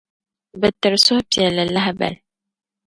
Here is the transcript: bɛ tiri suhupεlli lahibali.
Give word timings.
bɛ 0.59 0.67
tiri 0.79 0.97
suhupεlli 1.05 1.63
lahibali. 1.73 2.17